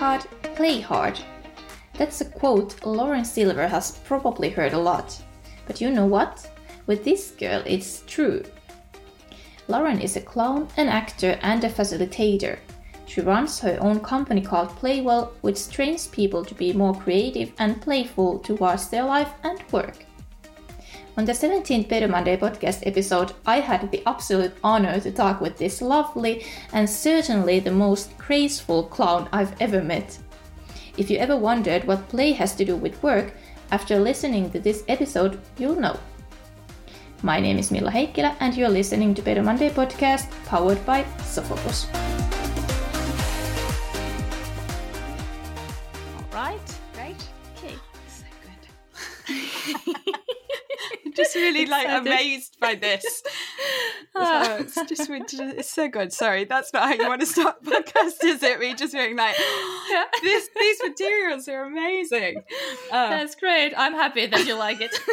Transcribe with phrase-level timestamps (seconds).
[0.00, 0.24] hard,
[0.56, 1.20] play hard.
[1.98, 5.22] That's a quote Lauren Silver has probably heard a lot.
[5.66, 6.50] But you know what?
[6.86, 8.42] With this girl, it's true.
[9.68, 12.58] Lauren is a clown, an actor, and a facilitator.
[13.04, 17.82] She runs her own company called Playwell, which trains people to be more creative and
[17.82, 20.06] playful towards their life and work.
[21.20, 25.58] On the 17th Better Monday podcast episode, I had the absolute honor to talk with
[25.58, 30.18] this lovely and certainly the most graceful clown I've ever met.
[30.96, 33.34] If you ever wondered what play has to do with work,
[33.70, 35.98] after listening to this episode, you'll know.
[37.22, 41.84] My name is Milla Heikkilä, and you're listening to Better Monday podcast powered by Sofokus.
[51.20, 53.04] Just really like amazed by this.
[54.14, 56.12] So it's just it's so good.
[56.12, 58.58] Sorry, that's not how you want to start podcast, is it?
[58.60, 59.36] Me just being like,
[60.22, 62.42] this these materials are amazing.
[62.90, 63.72] Uh, That's great.
[63.76, 64.98] I'm happy that you like it.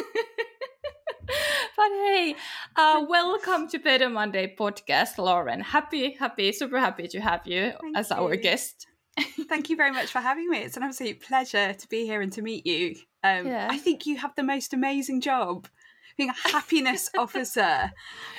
[1.78, 2.36] but hey,
[2.76, 5.62] uh, welcome to Better Monday podcast, Lauren.
[5.62, 8.88] Happy, happy, super happy to have you Thank as our guest.
[9.50, 10.60] thank you very much for having me.
[10.60, 12.96] It's an absolute pleasure to be here and to meet you.
[13.24, 13.68] Um, Yeah.
[13.70, 15.68] I think you have the most amazing job.
[16.18, 17.92] Being a happiness officer.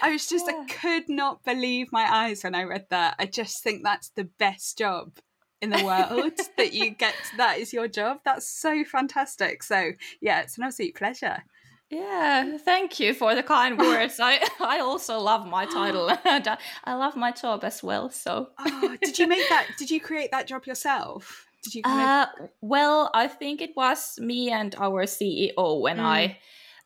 [0.03, 0.65] I was just, Yeah.
[0.69, 3.15] I could not believe my eyes when I read that.
[3.19, 5.19] I just think that's the best job
[5.63, 8.19] in the world that you get, that is your job.
[8.25, 9.63] That's so fantastic.
[9.63, 11.45] So, yeah, it's an absolute pleasure.
[11.91, 14.21] Yeah, thank you for the kind words.
[14.21, 16.47] I I also love my title and
[16.85, 18.11] I, love my job as well.
[18.11, 19.67] So, Oh, did you make that?
[19.79, 21.47] Did you create that job yourself?
[21.65, 22.09] Did you kind of.
[22.45, 26.03] uh, well, I think it was me and our CEO when Mm.
[26.05, 26.39] I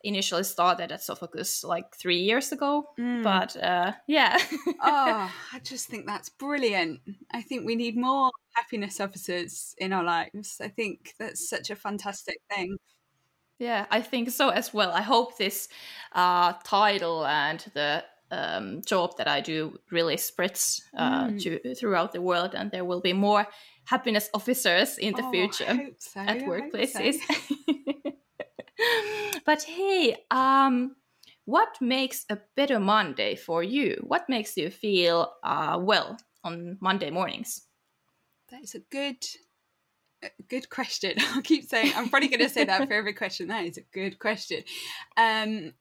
[0.03, 2.89] initially started at Sofokus like three years ago.
[2.99, 3.23] Mm.
[3.23, 4.37] But uh, yeah,
[4.81, 6.99] oh, I just think that's brilliant.
[7.31, 10.59] I think we need more happiness officers in our lives.
[10.61, 12.77] I think that's such a fantastic thing.
[13.59, 14.91] Yeah, I think so as well.
[14.91, 15.69] I hope this
[16.11, 21.41] uh, title and the um, job that I do really spreads uh, Mm.
[21.43, 23.45] to throughout the world, and there will be more
[23.85, 27.15] happiness officers in the Oh, future so, at workplaces.
[29.45, 30.95] but hey, um,
[31.45, 34.01] what makes a better Monday for you?
[34.07, 37.67] What makes you feel uh, well on Monday mornings?
[38.49, 39.17] That is a good,
[40.23, 41.15] a good question.
[41.19, 41.93] I'll keep saying.
[41.95, 43.47] I'm probably going to say that for every question.
[43.47, 44.63] That is a good question.
[45.17, 45.73] Um,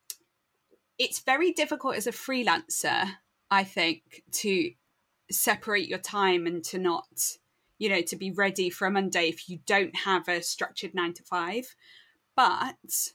[0.99, 3.11] it's very difficult as a freelancer,
[3.51, 4.71] I think, to
[5.31, 7.07] separate your time and to not,
[7.79, 11.15] you know, to be ready for a Monday if you don't have a structured nine
[11.15, 11.75] to five.
[12.37, 13.13] But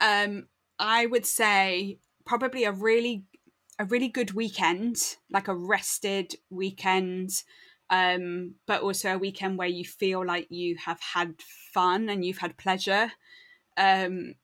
[0.00, 0.48] um,
[0.78, 3.24] I would say probably a really,
[3.78, 7.42] a really good weekend, like a rested weekend
[7.92, 11.34] um, but also a weekend where you feel like you have had
[11.74, 13.12] fun and you've had pleasure.
[13.76, 14.34] Um,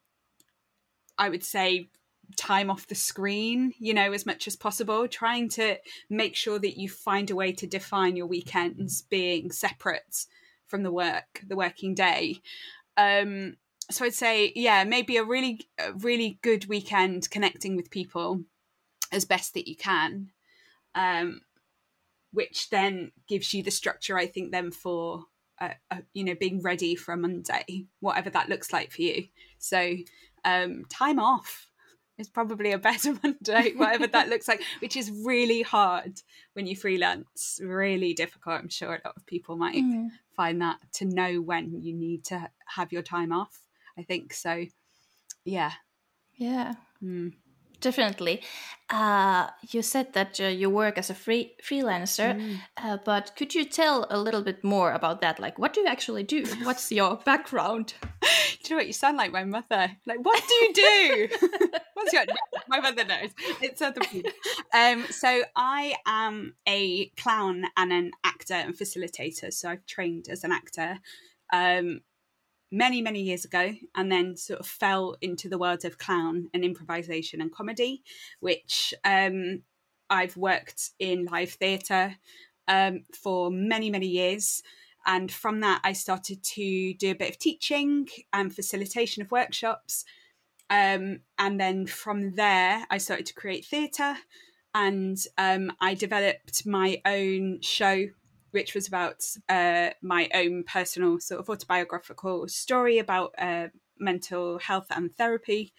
[1.17, 1.89] I would say
[2.37, 5.79] time off the screen, you know, as much as possible, trying to
[6.11, 10.27] make sure that you find a way to define your weekends being separate
[10.67, 12.43] from the work, the working day.
[12.99, 13.57] Um,
[13.91, 18.43] so I'd say, yeah, maybe a really, a really good weekend connecting with people
[19.13, 20.31] as best that you can.
[20.95, 21.41] Um,
[22.33, 25.25] which then gives you the structure i think then for
[25.61, 29.27] uh, uh, you know being ready for a monday whatever that looks like for you.
[29.59, 29.97] So
[30.45, 31.67] um time off
[32.17, 36.21] is probably a better monday whatever that looks like which is really hard
[36.53, 37.61] when you freelance.
[37.63, 38.61] Really difficult.
[38.61, 39.83] I'm sure a lot of people might
[40.37, 43.59] find that to know when you need to have your time off
[43.99, 44.65] i think so
[45.45, 45.73] yeah
[46.39, 46.75] Yeah.
[47.03, 47.33] Mm.
[47.81, 48.43] Definitely.
[48.91, 52.59] Uh, you said that uh, you work as a free freelancer, Mm.
[52.77, 55.39] uh, but could you tell a little bit more about that?
[55.39, 56.43] Like, what do you actually do?
[56.67, 57.95] What's your background?
[58.63, 61.29] do you know what you sound like my mother like what do you do
[61.95, 62.25] what's your
[62.69, 63.31] my mother knows
[63.63, 64.31] it's other people
[64.75, 70.45] um so i am a clown and an actor and facilitator so i've trained as
[70.45, 70.99] an actor
[71.53, 72.01] um
[72.71, 76.65] many many years ago and then sort of fell into the world of clown and
[76.65, 78.03] improvisation and comedy
[78.41, 79.63] which um
[80.11, 82.17] i've worked in live theatre
[82.67, 84.63] um for many many years.
[85.07, 90.05] And from that i started to do a bit of teaching and facilitation of workshops.
[90.71, 94.17] Um, and then from there i started to create theatre
[94.75, 98.09] and um, i developed my own show
[98.51, 103.69] which was about uh, my own personal sort of autobiographical story about uh,
[104.01, 105.73] mental health and therapy,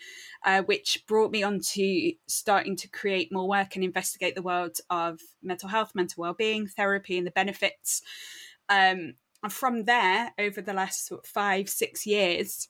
[0.46, 4.78] uh, which brought me on to starting to create more work and investigate the world
[4.90, 8.02] of mental health, mental well-being, therapy, and the benefits.
[8.68, 12.68] Um, and from there, over the last sort of five, six years,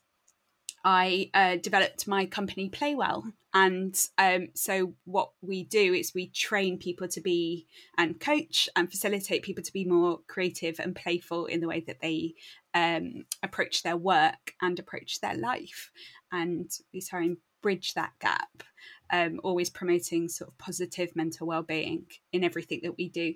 [0.84, 3.34] I uh, developed my company Playwell.
[3.54, 7.66] And um, so, what we do is we train people to be
[7.98, 12.00] and coach and facilitate people to be more creative and playful in the way that
[12.00, 12.36] they
[12.76, 15.92] um, approach their work and approach their life.
[16.32, 18.64] And we try and bridge that gap,
[19.10, 23.34] um, always promoting sort of positive mental well being in everything that we do.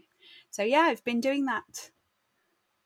[0.51, 1.89] So, yeah, I've been doing that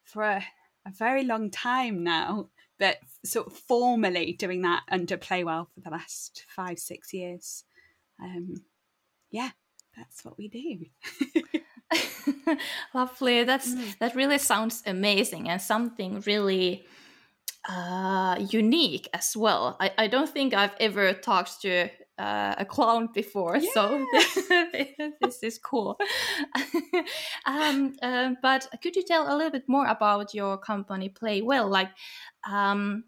[0.06, 0.45] for a,
[0.86, 2.48] a very long time now
[2.79, 7.63] but sort of formally doing that under Playwell for the last five, six years.
[8.21, 8.56] Um,
[9.31, 9.50] yeah,
[9.95, 10.85] that's what we do.
[12.94, 13.44] Lovely.
[13.44, 13.97] That's mm.
[14.00, 16.85] that really sounds amazing and something really
[17.68, 19.77] uh, unique as well.
[19.79, 24.06] I, I don't think I've ever talked to uh, a clown before, so
[25.22, 26.00] this, is cool.
[27.46, 31.69] um, uh, but could you tell a little bit more about your company Playwell?
[31.69, 31.90] Like
[32.50, 33.04] um,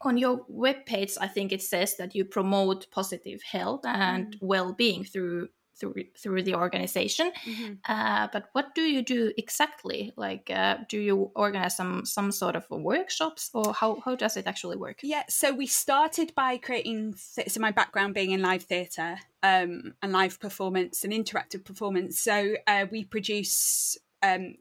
[0.00, 4.38] on your webpage, I think it says that you promote positive health and mm.
[4.40, 7.32] well-being through through through the organization.
[7.44, 7.72] Mm-hmm.
[7.88, 10.12] Uh, but what do you do exactly?
[10.16, 14.46] Like, uh, do you organize some some sort of workshops, or how how does it
[14.46, 15.00] actually work?
[15.02, 17.14] Yeah, so we started by creating.
[17.34, 22.20] Th- so my background being in live theatre um, and live performance and interactive performance.
[22.20, 23.96] So uh, we produce.
[24.22, 24.56] Um,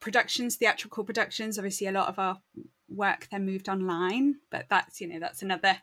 [0.00, 2.38] productions theatrical productions obviously a lot of our
[2.88, 5.76] work then moved online but that's you know that's another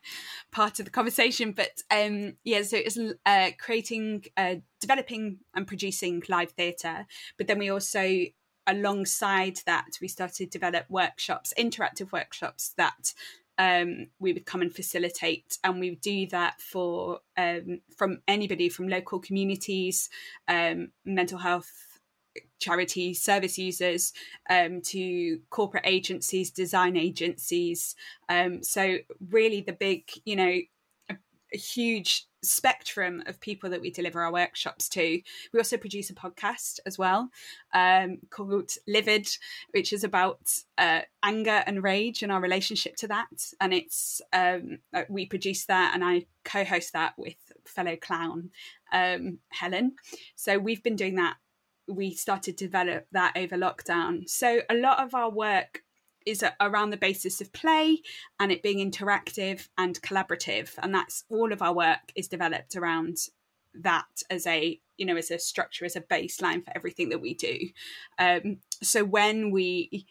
[0.51, 1.51] part of the conversation.
[1.51, 7.05] But um yeah so it's uh, creating uh, developing and producing live theatre
[7.37, 8.25] but then we also
[8.67, 13.13] alongside that we started to develop workshops interactive workshops that
[13.57, 18.69] um, we would come and facilitate, and we would do that for um, from anybody
[18.69, 20.09] from local communities,
[20.47, 21.84] um, mental health
[22.59, 24.13] charity service users
[24.49, 27.95] um, to corporate agencies, design agencies.
[28.29, 28.97] Um, so
[29.29, 30.59] really, the big, you know,
[31.09, 31.15] a,
[31.53, 35.21] a, huge spectrum of people that we deliver our workshops to.
[35.51, 37.29] We also produce a podcast as well
[37.73, 39.27] um, called Livid,
[39.71, 40.39] which is about
[40.77, 43.51] uh, anger and rage and our relationship to that.
[43.59, 47.35] And it's um, uh, we produce that, and I co-host that with
[47.65, 48.51] fellow clown
[48.91, 49.93] um, Helen.
[50.35, 51.37] So we've been doing that
[51.87, 54.27] we started to develop that over lockdown.
[54.29, 55.83] So a lot of our work
[56.25, 58.01] is around the basis of play
[58.39, 63.17] and it being interactive and collaborative and that's all of our work is developed around
[63.75, 67.33] that as a you know as a structure as a baseline for everything that we
[67.33, 67.57] do
[68.17, 70.05] um, so when we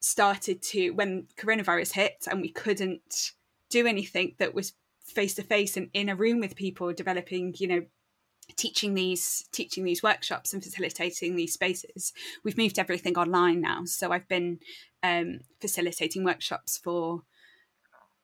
[0.00, 3.32] started to when coronavirus hit and we couldn't
[3.70, 4.74] do anything that was
[5.04, 7.82] face to face and in a room with people developing you know
[8.60, 12.12] teaching these teaching these workshops and facilitating these spaces.
[12.44, 13.84] We've moved everything online now.
[13.86, 14.58] So i've been
[15.02, 17.22] um, facilitating workshops for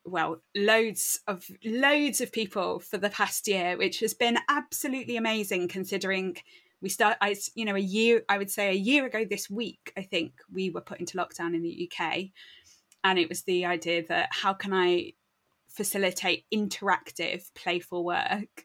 [0.04, 5.66] well loads of loads of people for the past year which has been absolutely amazing
[5.66, 6.36] considering
[6.80, 9.92] we start i you know a year i would say a year ago this week
[9.96, 12.16] i think we were put into lockdown in the uk
[13.02, 15.12] and it was the idea that how can i
[15.68, 18.64] facilitate interactive playful work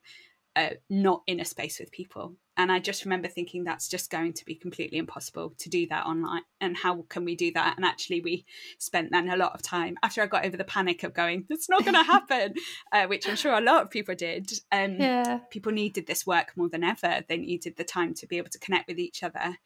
[0.56, 2.36] uh, not in a space with people.
[2.58, 6.06] And I just remember thinking that's just going to be completely impossible to do that
[6.06, 6.42] online.
[6.60, 7.76] And how can we do that?
[7.78, 8.46] And actually, we
[8.78, 11.70] spent then a lot of time after I got over the panic of going, "It's
[11.70, 12.56] not going to happen,"
[12.92, 14.52] uh, which I'm sure a lot of people did.
[14.72, 15.40] Um, yeah.
[15.50, 17.24] People needed this work more than ever.
[17.28, 19.58] They needed the time to be able to connect with each other.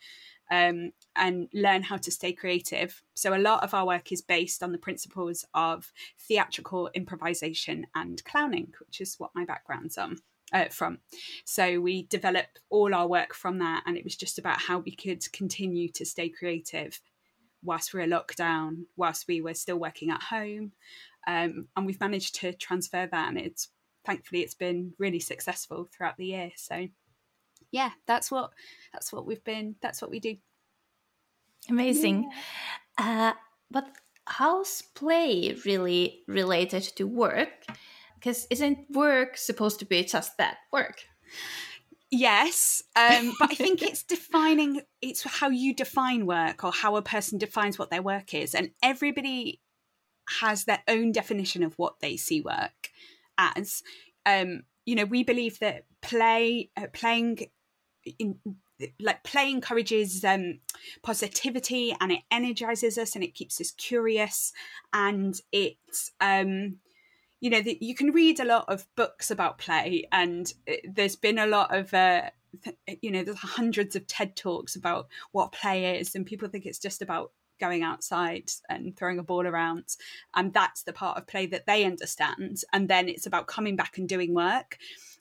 [0.52, 3.02] Um, and learn how to stay creative.
[3.16, 8.24] So, a lot of our work is based on the principles of theatrical improvisation and
[8.26, 10.20] clowning, which is what my background's on
[10.54, 11.00] uh, from.
[11.44, 14.96] So we developed all our work from that, and it was just about how we
[14.96, 17.00] could continue to stay creative
[17.64, 20.72] whilst we were locked down, whilst we were still working at home,
[21.28, 23.70] um, and we've managed to transfer that, and it's
[24.06, 26.52] thankfully it's been really successful throughout the year.
[26.56, 26.88] So
[27.72, 28.52] yeah, that's what
[28.94, 29.76] that's what we've been.
[29.82, 30.36] That's what we do.
[31.70, 32.30] Amazing,
[33.00, 33.32] yeah.
[33.32, 33.40] uh,
[33.72, 33.88] but
[34.28, 37.66] how's play really related to work?
[38.26, 41.04] Because isn't work supposed to be just that work?
[42.10, 44.82] Yes, um, but I think it's defining.
[45.00, 48.72] It's how you define work, or how a person defines what their work is, and
[48.82, 49.62] everybody
[50.42, 52.90] has their own definition of what they see work
[53.38, 53.84] as.
[54.26, 57.48] Um, you know, we believe that play, uh, playing,
[58.18, 58.40] in,
[59.00, 60.62] like play encourages um,
[61.04, 64.52] positivity, and it energizes us, and it keeps us curious,
[64.94, 65.78] and it
[66.20, 66.78] um,
[67.40, 70.54] you know the, you can read a lot of books about play and
[70.88, 72.30] there's been a lot of uh,
[73.02, 76.80] you know there's hundreds of ted talks about what play is and people think it's
[76.80, 79.96] just about going outside and throwing a ball around
[80.36, 83.98] and that's the part of play that they understand and then it's about coming back
[83.98, 84.78] and doing work.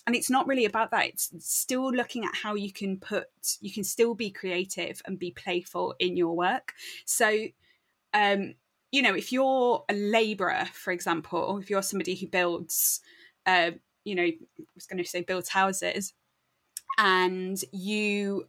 [0.06, 3.26] And it's not really about that it's still looking at how you can put
[3.60, 6.74] you can still be creative and be playful in your work.
[7.06, 7.46] So
[8.12, 8.54] um
[8.94, 13.00] you know if you're a laborer for example if you're somebody who builds
[13.44, 13.72] uh
[14.04, 14.36] you know i
[14.76, 16.14] was going to say builds houses
[16.96, 18.46] and you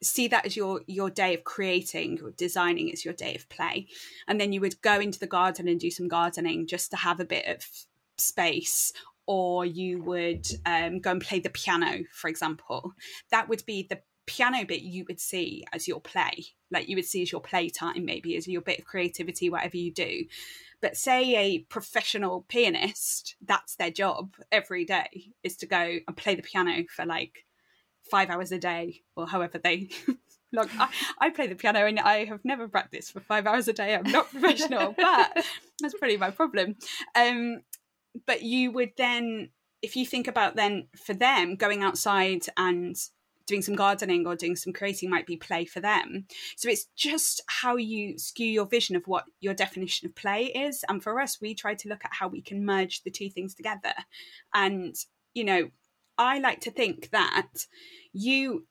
[0.00, 3.88] see that as your your day of creating or designing as your day of play
[4.28, 7.18] and then you would go into the garden and do some gardening just to have
[7.18, 7.66] a bit of
[8.16, 8.92] space
[9.26, 12.92] or you would um, go and play the piano for example.
[13.30, 17.04] That would be the piano bit you would see as your play like you would
[17.04, 20.24] see as your playtime maybe as your bit of creativity whatever you do
[20.80, 26.34] but say a professional pianist that's their job every day is to go and play
[26.34, 27.44] the piano for like
[28.10, 29.88] five hours a day or however they
[30.52, 30.68] log.
[30.78, 33.94] I, I play the piano and I have never practiced for five hours a day.
[33.94, 35.44] I'm not professional, but
[35.80, 36.76] that's pretty my problem.
[37.14, 37.62] Um,
[38.26, 39.50] but you would then,
[39.82, 42.96] if you think about then for them going outside and
[43.50, 46.26] doing some gardening or doing some creating might be play for them.
[46.56, 50.84] So it's just how you skew your vision of what your definition of play is.
[50.88, 53.54] And for us, we try to look at how we can merge the two things
[53.54, 53.92] together.
[54.54, 54.94] And,
[55.34, 55.68] you know,
[56.16, 57.48] I like to think that
[58.12, 58.66] you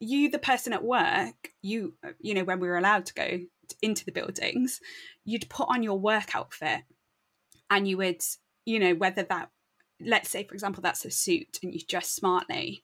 [0.00, 3.38] you the person at work you you know when we were allowed to go
[3.80, 4.80] into the buildings
[5.24, 6.80] you'd put on your work outfit
[7.70, 8.20] and you would
[8.66, 9.50] you know whether that
[10.00, 12.83] let's say for example that's a suit and you dress smartly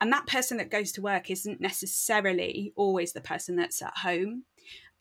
[0.00, 4.44] and that person that goes to work isn't necessarily always the person that's at home.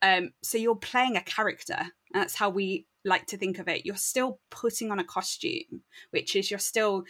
[0.02, 3.86] Um, so you're playing a character that's how we like to think of it.
[3.86, 7.04] You're still putting on a costume which is you're still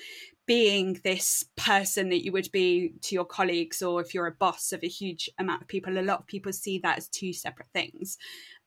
[0.46, 4.72] being this person that you would be to your colleagues or if you're a boss
[4.72, 5.98] of a huge amount of people.
[5.98, 8.17] A lot of people see that as two separate things.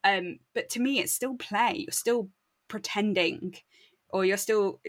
[0.05, 1.85] Um, but to me it's still play.
[1.87, 2.29] You're still
[2.69, 3.57] pretending
[4.11, 4.81] or you're still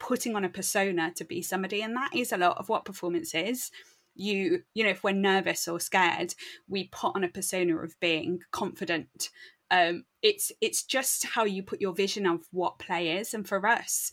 [0.00, 3.34] putting on a persona to be somebody and that is a lot of what performance
[3.34, 3.70] is.
[4.16, 6.34] You you know if we're nervous or scared
[6.68, 9.30] we put on a persona of being confident.
[9.70, 13.64] Um, it's it's just how you put your vision of what play is and for
[13.64, 14.10] us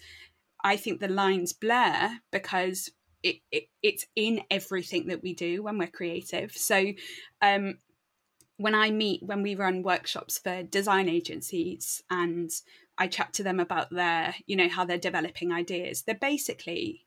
[0.63, 2.91] i think the lines blur because
[3.23, 6.55] it, it it's in everything that we do when we're creative.
[6.55, 6.93] So
[7.41, 7.79] um,
[8.57, 12.49] when i meet when we run workshops for design agencies and
[12.97, 16.03] i chat to them about their you know how they're developing ideas.
[16.03, 17.03] They're basically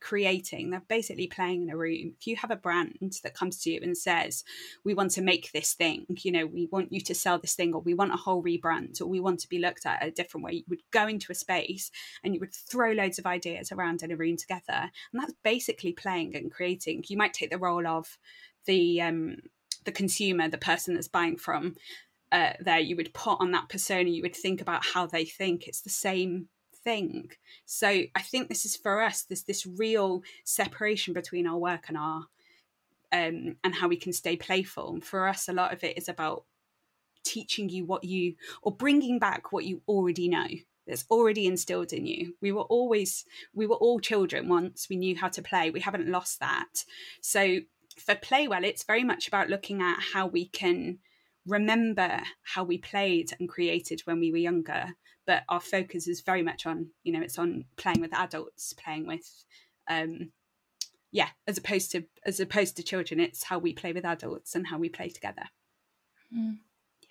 [0.00, 2.14] creating they're basically playing in a room.
[2.20, 4.44] If you have a brand that comes to you and says
[4.84, 7.74] we want to make this thing you know we want you to sell this thing
[7.74, 10.44] or we want a whole rebrand or we want to be looked at a different
[10.44, 11.90] way you would go into a space
[12.22, 14.90] and you would throw loads of ideas around in a room together.
[15.12, 17.04] And that's basically playing and creating.
[17.08, 18.18] You might take the role of
[18.66, 19.38] the um
[19.84, 21.74] the consumer the person that's buying from
[22.32, 25.66] uh, there you would put on that persona you would think about how they think
[25.66, 26.48] it's the same
[26.84, 27.30] thing.
[27.66, 29.22] So I think this is for us.
[29.22, 32.26] There's this real separation between our work and our
[33.10, 34.92] um, and how we can stay playful.
[34.92, 36.44] And for us, a lot of it is about
[37.24, 40.46] teaching you what you or bringing back what you already know
[40.86, 42.34] that's already instilled in you.
[42.40, 44.88] We were always we were all children once.
[44.88, 45.70] We knew how to play.
[45.70, 46.84] We haven't lost that.
[47.20, 47.60] So
[47.98, 50.98] for Playwell, it's very much about looking at how we can
[51.48, 54.94] remember how we played and created when we were younger
[55.26, 59.06] but our focus is very much on you know it's on playing with adults playing
[59.06, 59.44] with
[59.88, 60.30] um
[61.10, 64.66] yeah as opposed to as opposed to children it's how we play with adults and
[64.66, 65.44] how we play together
[66.34, 66.56] mm.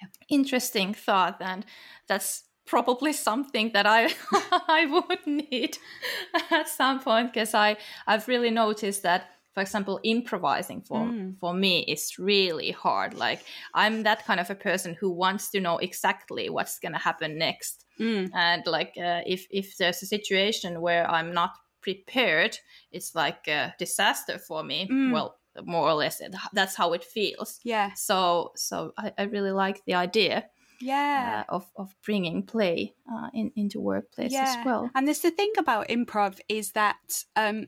[0.01, 0.08] yeah.
[0.29, 1.65] interesting thought and
[2.08, 4.13] that's probably something that I
[4.67, 5.77] I would need
[6.51, 11.35] at some point because I I've really noticed that for example improvising for mm.
[11.39, 13.41] for me is really hard like
[13.73, 17.39] i'm that kind of a person who wants to know exactly what's going to happen
[17.39, 18.29] next mm.
[18.35, 22.55] and like uh, if if there's a situation where i'm not prepared
[22.91, 25.11] it's like a disaster for me mm.
[25.11, 26.21] well more or less
[26.53, 30.45] that's how it feels yeah so so i, I really like the idea
[30.79, 34.57] yeah uh, of, of bringing play uh, in, into workplace yeah.
[34.59, 37.65] as well and there's the thing about improv is that um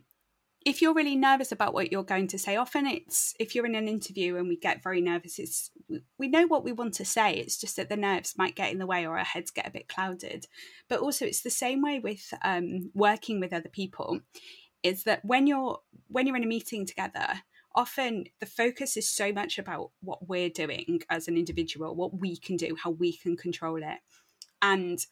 [0.70, 3.74] if you're really nervous about what you're going to say, often it's if you're in
[3.74, 5.72] an interview and we get very nervous, it's
[6.20, 7.34] we know what we want to say.
[7.34, 9.72] It's just that the nerves might get in the way or our heads get a
[9.72, 10.46] bit clouded.
[10.88, 14.20] But also, it's the same way with um, working with other people.
[14.84, 17.42] Is that when you're when you're in a meeting together,
[17.74, 22.38] often the focus is so much about what we're doing as an individual, what we
[22.38, 24.00] can do, how we can control it,
[24.62, 25.04] and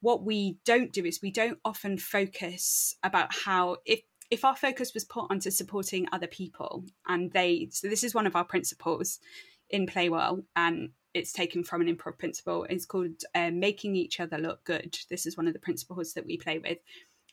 [0.00, 4.00] what we don't do is we don't often focus about how if
[4.30, 8.26] if our focus was put onto supporting other people and they so this is one
[8.26, 9.18] of our principles
[9.70, 12.66] in playwell and it's taken from an improv principle.
[12.68, 14.98] It's called uh, making each other look good.
[15.08, 16.78] This is one of the principles that we play with.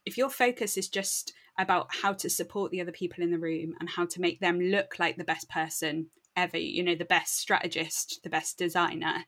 [0.06, 3.74] If your focus is just about how to support the other people in the room
[3.80, 7.38] and how to make them look like the best person ever, you know, the best
[7.38, 9.26] strategist, the best designer,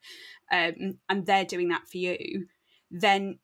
[0.52, 2.48] um, and they're doing that for you,
[2.90, 3.40] then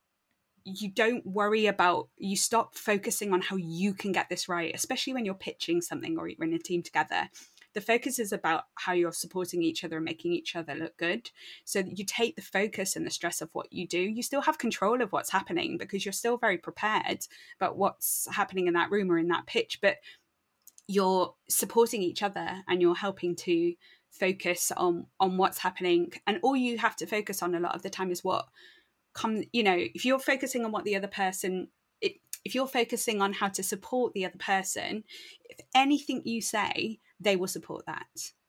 [0.63, 5.13] you don't worry about you stop focusing on how you can get this right especially
[5.13, 7.29] when you're pitching something or you're in a team together.
[7.75, 11.29] The focus is about how you're supporting each other and making each other look good.
[11.65, 14.57] So you take the focus and the stress of what you do you still have
[14.57, 17.27] control of what's happening because you're still very prepared
[17.59, 19.79] about what's happening in that room or in that pitch.
[19.81, 19.97] But
[20.87, 23.75] you're supporting each other and you're helping to
[24.09, 26.11] focus on on what's happening.
[26.25, 28.47] And all you have to focus on a lot of the time is what
[29.13, 31.67] come you know if you're focusing on what the other person
[32.45, 35.03] if you're focusing on how to support the other person
[35.49, 38.07] if anything you say they will support that.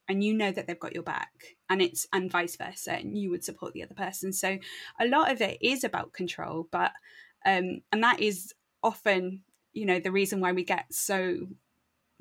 [0.09, 1.31] And you know that they've got your back.
[1.69, 4.33] And it's and vice versa and you would support the other person.
[4.33, 4.59] So
[5.01, 6.93] a lot of it is about control but
[7.47, 8.53] um and that is
[8.83, 11.47] often you know the reason why we get so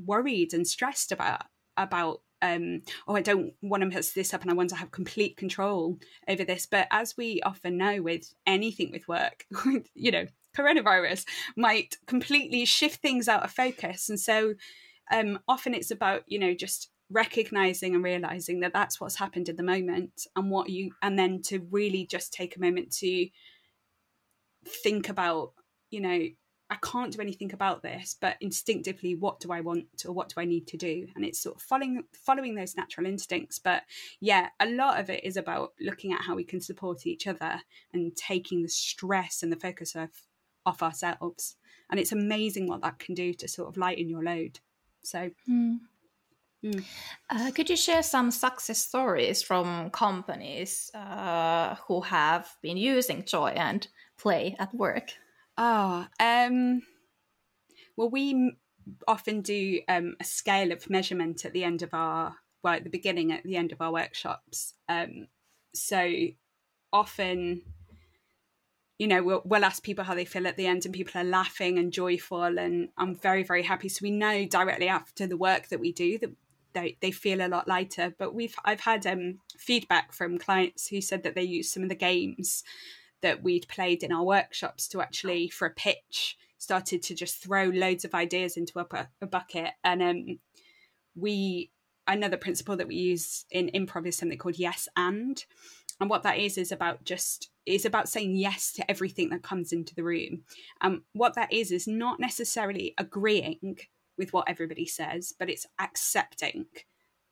[0.06, 1.42] worried and stressed about
[1.76, 4.92] about um, oh, I don't want to mess this up and I want to have
[4.92, 6.66] complete control over this.
[6.66, 9.46] But as we often know with anything with work,
[9.96, 10.26] you know,
[10.58, 14.10] coronavirus might completely shift things out of focus.
[14.10, 14.56] And so
[15.12, 19.56] um, often it's about, you know, just recognizing and realizing that that's what's happened in
[19.56, 23.28] the moment and what you, and then to really just take a moment to
[24.84, 25.54] think about,
[25.90, 26.20] you know,
[26.72, 30.36] I can't do anything about this, but instinctively, what do I want or what do
[30.40, 31.08] I need to do?
[31.16, 33.58] And it's sort of following following those natural instincts.
[33.58, 33.84] But
[34.20, 37.62] yeah, a lot of it is about looking at how we can support each other
[37.92, 40.10] and taking the stress and the focus of
[40.66, 41.56] off ourselves.
[41.90, 44.60] And it's amazing what that can do to sort of lighten your load.
[45.02, 45.32] So.
[45.50, 45.80] Mm.
[46.64, 46.84] Mm.
[47.30, 53.52] Uh, could you share some success stories from companies uh, who have been using joy
[53.56, 55.14] and play at work?
[55.62, 56.84] Ah, oh, um,
[57.98, 58.54] well, we
[59.10, 62.90] often do um, a scale of measurement at the end of our, well, at the
[62.90, 64.74] beginning, at the end of our workshops.
[64.88, 65.28] Um,
[65.74, 66.10] so
[66.94, 67.64] often,
[69.00, 71.26] you know, we'll, we'll ask people how they feel at the end, and people are
[71.26, 73.90] laughing and joyful, and I'm very, very happy.
[73.90, 76.32] So we know directly after the work that we do that
[76.72, 78.16] they, they feel a lot lighter.
[78.18, 81.90] But we've I've had um, feedback from clients who said that they use some of
[81.90, 82.64] the games
[83.22, 87.66] that we'd played in our workshops to actually for a pitch started to just throw
[87.66, 89.72] loads of ideas into a, a bucket.
[89.84, 90.40] And um,
[91.16, 91.72] we
[92.06, 95.44] another principle that we use in improv is something called yes and.
[96.02, 99.72] And what that is is about just is about saying yes to everything that comes
[99.72, 100.44] into the room.
[100.82, 103.78] Um what that is is not necessarily agreeing
[104.18, 106.66] with what everybody says but it's accepting.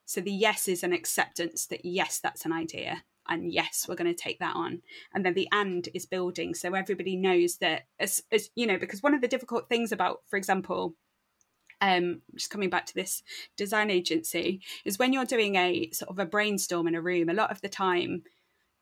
[0.05, 4.13] So the yes is an acceptance that yes that's an idea and yes we're going
[4.13, 4.81] to take that on.
[5.13, 9.03] And then the and is building so everybody knows that as, as you know because
[9.03, 10.95] one of the difficult things about for example
[11.79, 13.21] um, just coming back to this
[13.55, 17.33] design agency is when you're doing a sort of a brainstorm in a room a
[17.33, 18.23] lot of the time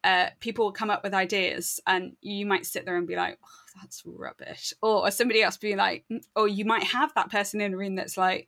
[0.06, 3.40] uh, people will come up with ideas and you might sit there and be like
[3.44, 7.60] oh, that's rubbish or, somebody else be like mm, or you might have that person
[7.60, 8.48] in a room that's like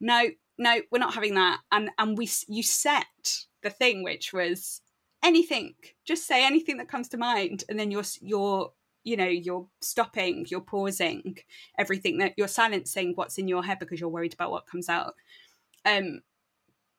[0.00, 0.26] no
[0.58, 3.06] no we're not having that and and we you set
[3.62, 4.82] the thing which was
[5.22, 5.74] anything.
[6.04, 8.72] Just say anything that comes to mind and then you're you're
[9.04, 11.38] you know you're stopping you're pausing
[11.78, 15.14] everything that you're silencing what's in your head because you're worried about what comes out.
[15.84, 16.20] Um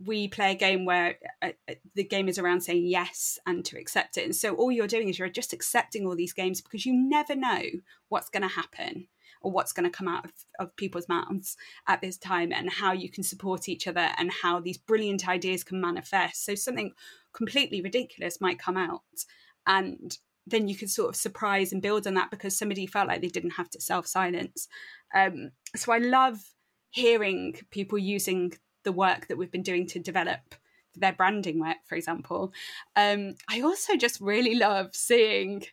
[0.06, 3.78] we play a game where uh, uh, the game is around saying yes and to
[3.78, 4.24] accept it.
[4.24, 7.36] And so all you're doing is you're just accepting all these games because you never
[7.36, 7.62] know
[8.08, 9.08] what's going to happen
[9.42, 11.56] or what's going to come out of, of people's mouths
[11.88, 15.64] at this time and how you can support each other and how these brilliant ideas
[15.64, 16.46] can manifest.
[16.46, 16.94] So something
[17.34, 19.02] completely ridiculous might come out
[19.68, 23.22] and then you could sort of surprise and build on that because somebody felt like
[23.22, 24.68] they didn't have to self silence
[25.14, 26.38] um, so i love
[26.90, 30.56] hearing people using the work that we've been doing to develop
[30.96, 32.52] their branding work for example.
[32.96, 35.64] Um, i also just really love seeing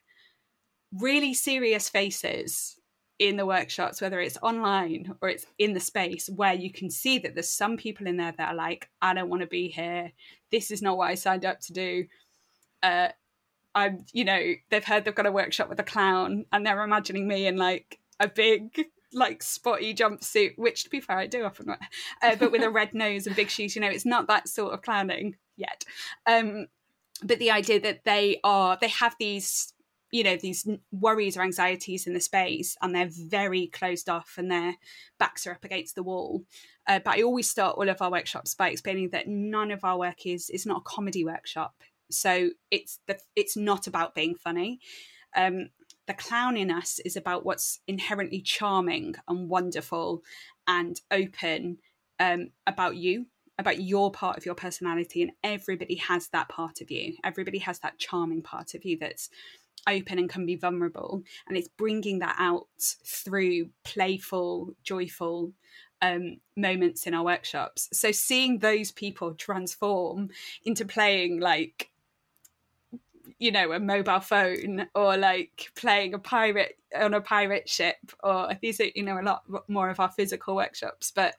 [0.93, 2.77] really serious faces
[3.19, 7.19] in the workshops, whether it's online or it's in the space, where you can see
[7.19, 10.13] that there's some people in there that are like, I don't want to be here.
[10.51, 12.07] This is not what I signed up to do.
[12.83, 13.09] Uh,
[13.75, 17.27] I'm, you know, they've heard they've got a workshop with a clown and they're imagining
[17.27, 21.67] me in like a big, like spotty jumpsuit, which to be fair, I do often
[21.67, 21.79] wear,
[22.23, 23.75] uh, but with a red nose and big shoes.
[23.75, 25.85] You know, it's not that sort of clowning yet.
[26.27, 26.67] Um,
[27.23, 29.73] but the idea that they are, they have these
[30.11, 34.51] you know these worries or anxieties in the space and they're very closed off and
[34.51, 34.75] their
[35.19, 36.45] backs are up against the wall.
[36.87, 39.99] Uh, but i always start all of our workshops by explaining that none of our
[39.99, 41.75] work is is not a comedy workshop.
[42.11, 44.81] So it's the it's not about being funny.
[45.37, 45.71] Um,
[46.07, 50.23] the clown in us is about what's inherently charming and wonderful
[50.69, 51.79] and open
[52.21, 53.27] um, about you
[53.59, 57.17] about your part of your personality and everybody has that part of you.
[57.25, 59.31] Everybody has that charming part of you that's
[59.87, 61.23] open and can be vulnerable.
[61.49, 65.53] And it's bringing that out through playful joyful
[66.03, 67.89] um, moments in our workshops.
[67.93, 70.31] So seeing those people transform
[70.65, 71.91] into playing like
[73.39, 78.51] you know a mobile phone or like playing a pirate on a pirate ship or
[78.63, 81.11] these are you know a lot more of our physical workshops.
[81.15, 81.35] But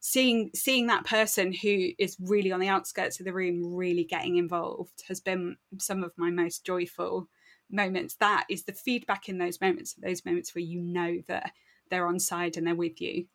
[0.00, 4.36] seeing seeing that person who is really on the outskirts of the room really getting
[4.36, 7.28] involved has been some of my most joyful
[7.72, 11.52] moments that is the feedback in those moments those moments where you know that
[11.90, 13.26] they're on side and they're with you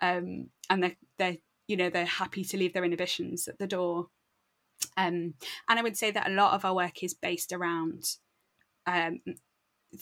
[0.00, 1.36] um, and they're, they're
[1.68, 4.08] you know they're happy to leave their inhibitions at the door.
[4.96, 5.34] Um,
[5.68, 8.02] and i would say that a lot of our work is based around
[8.86, 9.20] um,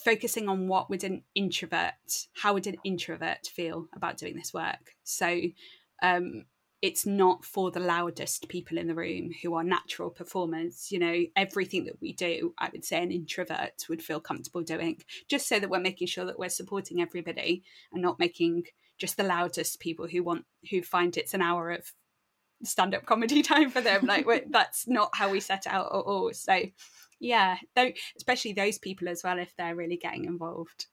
[0.04, 1.92] focusing on what would an introvert
[2.34, 4.94] how would an introvert feel about doing this work.
[5.04, 5.40] So
[6.02, 6.44] um,
[6.82, 10.90] it's not for the loudest people in the room who are natural performers.
[10.90, 15.02] You know, everything that we do, I would say an introvert would feel comfortable doing,
[15.28, 17.62] just so that we're making sure that we're supporting everybody
[17.92, 18.64] and not making
[18.98, 21.92] just the loudest people who want who find it's an hour of
[22.62, 24.06] stand-up comedy time for them.
[24.06, 26.32] Like that's not how we set out at all.
[26.32, 26.60] So
[27.18, 27.58] yeah,
[28.16, 30.86] especially those people as well, if they're really getting involved,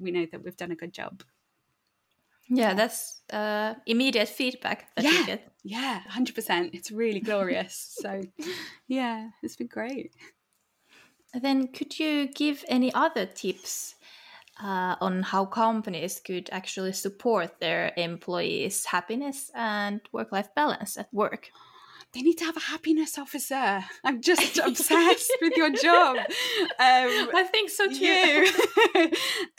[0.00, 1.22] we know that we've done a good job.
[2.50, 5.20] Yeah, that's uh, immediate feedback that yeah.
[5.20, 5.52] you get.
[5.62, 6.70] Yeah, 100%.
[6.74, 7.96] It's really glorious.
[8.00, 8.22] so,
[8.88, 10.12] yeah, it's been great.
[11.32, 13.94] Then, could you give any other tips
[14.60, 21.12] uh, on how companies could actually support their employees' happiness and work life balance at
[21.14, 21.50] work?
[22.12, 23.84] They need to have a happiness officer.
[24.04, 26.16] I'm just obsessed with your job.
[26.16, 26.26] Um,
[26.78, 28.46] I think so too.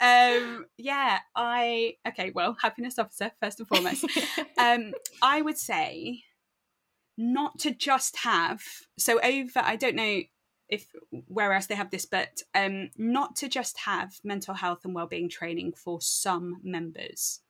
[0.00, 2.30] um, yeah, I okay.
[2.34, 4.04] Well, happiness officer first and foremost.
[4.58, 6.24] um, I would say
[7.16, 8.62] not to just have
[8.98, 9.60] so over.
[9.60, 10.20] I don't know
[10.68, 10.86] if
[11.26, 15.28] where else they have this, but um, not to just have mental health and well-being
[15.28, 17.40] training for some members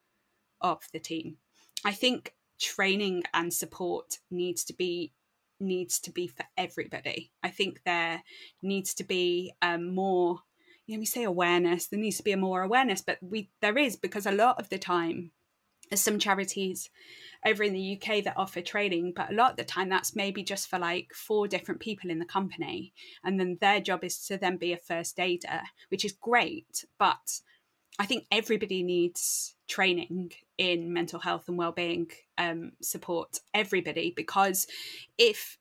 [0.61, 1.37] of the team.
[1.85, 5.13] I think training and support needs to be
[5.61, 7.31] needs to be for everybody.
[7.43, 8.23] I think there
[8.63, 10.41] needs to be um, more.
[10.87, 11.87] You know, we say awareness.
[11.87, 14.69] There needs to be a more awareness, but we there is because a lot of
[14.69, 15.31] the time,
[15.91, 16.91] there's some charities
[17.45, 20.43] over in the UK that offer training, but a lot of the time that's maybe
[20.43, 22.93] just for like four different people in the company,
[23.25, 27.41] and then their job is to then be a first aider, which is great, but
[27.99, 34.67] I think everybody needs training in mental health and well-being um, support everybody because
[35.19, 35.59] if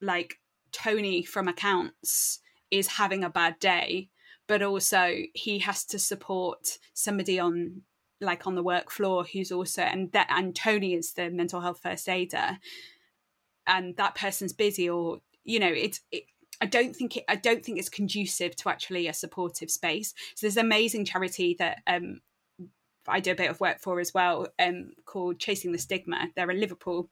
[0.00, 0.38] like
[0.72, 2.38] tony from accounts
[2.70, 4.08] is having a bad day
[4.46, 7.82] but also he has to support somebody on
[8.20, 11.80] like on the work floor who's also and that and tony is the mental health
[11.82, 12.58] first aider
[13.66, 16.24] and that person's busy or you know it's it,
[16.60, 20.14] I don't think it, I don't think it's conducive to actually a supportive space.
[20.34, 22.20] So there's an amazing charity that um,
[23.08, 26.28] I do a bit of work for as well, um, called Chasing the Stigma.
[26.36, 27.08] They're a Liverpool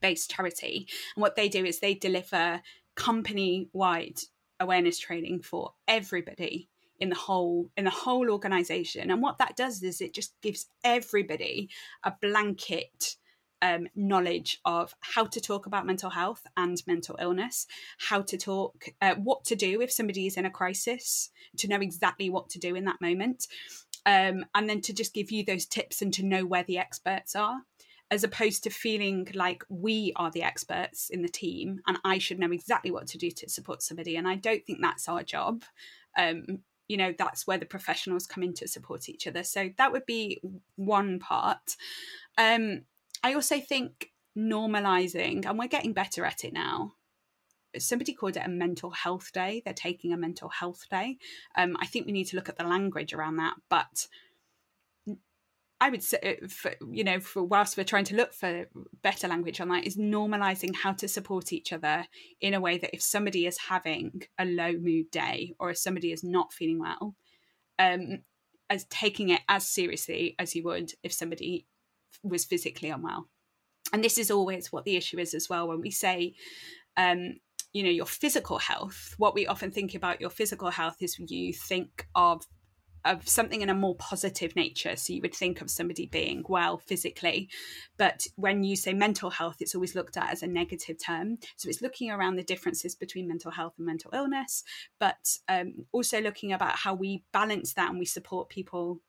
[0.00, 0.88] based charity.
[1.14, 2.62] And what they do is they deliver
[2.94, 4.20] company wide
[4.58, 9.82] awareness training for everybody in the whole in the whole organization and what that does
[9.82, 11.70] is it just gives everybody
[12.04, 13.16] a blanket
[13.62, 17.66] um, knowledge of how to talk about mental health and mental illness,
[17.98, 21.80] how to talk, uh, what to do if somebody is in a crisis, to know
[21.80, 23.46] exactly what to do in that moment,
[24.06, 27.36] um, and then to just give you those tips and to know where the experts
[27.36, 27.60] are.
[28.12, 32.40] As opposed to feeling like we are the experts in the team and I should
[32.40, 34.16] know exactly what to do to support somebody.
[34.16, 35.62] And I don't think that's our job.
[36.18, 39.44] Um, you know, that's where the professionals come in to support each other.
[39.44, 40.40] So that would be
[40.74, 41.76] one part.
[42.36, 42.82] Um,
[43.22, 46.94] I also think normalizing, and we're getting better at it now.
[47.78, 49.62] Somebody called it a mental health day.
[49.64, 51.18] They're taking a mental health day.
[51.56, 53.54] Um, I think we need to look at the language around that.
[53.68, 54.08] But
[55.80, 58.66] I would say, uh, for, you know, for whilst we're trying to look for
[59.02, 62.06] better language on that, is normalizing how to support each other
[62.40, 66.12] in a way that if somebody is having a low mood day or if somebody
[66.12, 67.14] is not feeling well,
[67.78, 68.18] um,
[68.68, 71.66] as taking it as seriously as you would if somebody
[72.22, 73.28] was physically unwell.
[73.92, 76.34] And this is always what the issue is as well when we say,
[76.96, 77.34] um,
[77.72, 79.14] you know, your physical health.
[79.18, 82.46] What we often think about your physical health is you think of
[83.04, 84.96] of something in a more positive nature.
[84.96, 87.48] So you would think of somebody being well physically,
[87.96, 91.38] but when you say mental health, it's always looked at as a negative term.
[91.56, 94.64] So it's looking around the differences between mental health and mental illness,
[94.98, 99.00] but um, also looking about how we balance that and we support people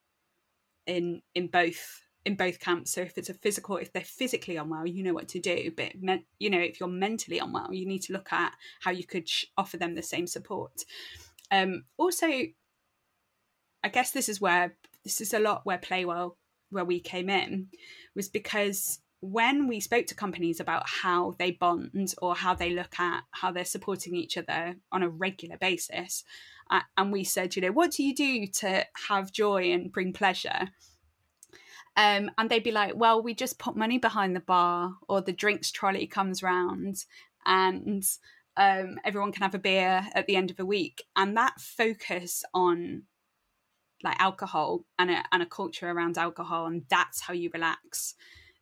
[0.87, 2.91] in in both in both camps.
[2.91, 5.71] So if it's a physical, if they're physically unwell, you know what to do.
[5.75, 5.93] But
[6.39, 9.45] you know, if you're mentally unwell, you need to look at how you could sh-
[9.57, 10.83] offer them the same support.
[11.49, 16.35] Um, also, I guess this is where this is a lot where Playwell
[16.69, 17.67] where we came in
[18.15, 22.99] was because when we spoke to companies about how they bond or how they look
[22.99, 26.23] at how they're supporting each other on a regular basis,
[26.71, 30.13] uh, and we said, you know, what do you do to have joy and bring
[30.13, 30.69] pleasure?
[31.97, 35.33] Um, and they'd be like, well, we just put money behind the bar, or the
[35.33, 37.05] drinks trolley comes round,
[37.45, 38.03] and
[38.57, 41.03] um, everyone can have a beer at the end of a week.
[41.15, 43.03] And that focus on
[44.03, 48.15] like alcohol and a, and a culture around alcohol, and that's how you relax,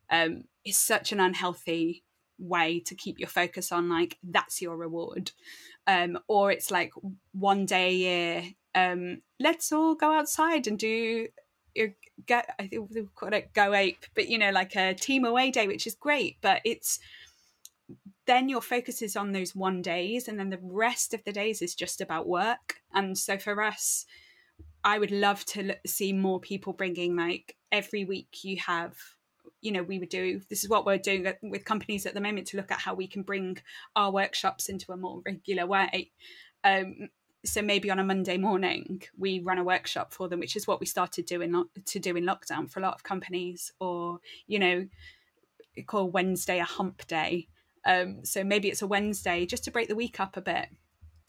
[0.09, 2.03] um, is such an unhealthy
[2.39, 5.31] way to keep your focus on like that's your reward
[5.87, 6.91] um or it's like
[7.33, 8.43] one day a year
[8.75, 11.27] um let's all go outside and do
[12.27, 15.51] go I think we call it go ape, but you know, like a team away
[15.51, 16.99] day, which is great, but it's
[18.25, 21.61] then your focus is on those one days and then the rest of the days
[21.61, 22.75] is just about work.
[22.93, 24.05] And so for us
[24.83, 28.95] i would love to see more people bringing like every week you have
[29.61, 32.47] you know we would do this is what we're doing with companies at the moment
[32.47, 33.57] to look at how we can bring
[33.95, 36.11] our workshops into a more regular way.
[36.63, 37.09] Um,
[37.45, 40.79] so maybe on a Monday morning we run a workshop for them, which is what
[40.79, 44.87] we started doing to do in lockdown for a lot of companies, or you know,
[45.85, 47.47] call Wednesday a hump day.
[47.85, 50.67] Um, so maybe it's a Wednesday just to break the week up a bit.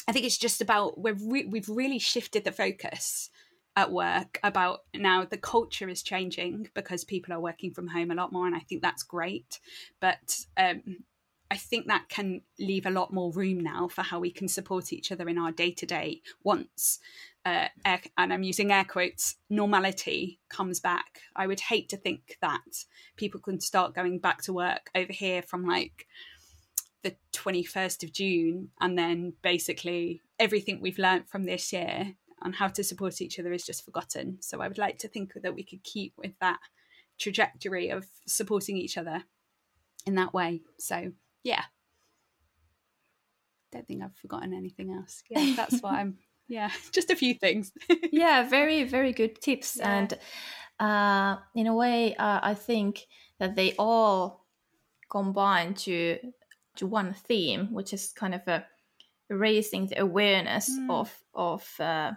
[0.08, 3.30] I think it's just about we've re- we've really shifted the focus
[3.76, 8.14] at work about now the culture is changing because people are working from home a
[8.14, 9.60] lot more and I think that's great
[10.00, 11.04] but um,
[11.50, 14.92] I think that can leave a lot more room now for how we can support
[14.92, 17.00] each other in our day to day once,
[17.44, 21.22] uh, air, and I'm using air quotes, normality comes back.
[21.34, 22.84] I would hate to think that
[23.16, 26.06] people can start going back to work over here from like
[27.02, 32.68] the 21st of June, and then basically everything we've learned from this year on how
[32.68, 34.38] to support each other is just forgotten.
[34.40, 36.58] So I would like to think that we could keep with that
[37.18, 39.24] trajectory of supporting each other
[40.06, 40.62] in that way.
[40.78, 41.62] So yeah.
[43.72, 45.22] Don't think I've forgotten anything else.
[45.30, 46.18] Yeah, that's what I'm.
[46.48, 47.72] Yeah, just a few things.
[48.12, 49.98] yeah, very very good tips, yeah.
[49.98, 50.18] and
[50.80, 53.06] uh, in a way, uh, I think
[53.38, 54.44] that they all
[55.08, 56.18] combine to
[56.76, 58.66] to one theme, which is kind of a
[59.28, 60.90] raising the awareness mm.
[60.90, 62.12] of of uh,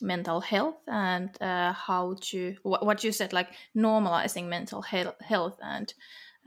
[0.00, 5.92] mental health and uh, how to what you said, like normalizing mental health, health and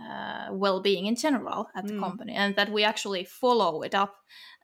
[0.02, 2.00] uh, well-being in general at the mm.
[2.00, 4.16] company and that we actually follow it up